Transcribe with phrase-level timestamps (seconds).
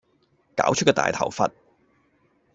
[0.55, 1.51] 搞出個大頭佛